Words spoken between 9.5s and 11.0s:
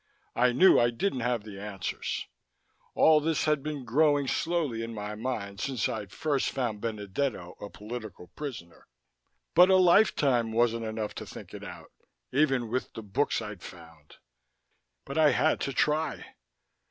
but a lifetime wasn't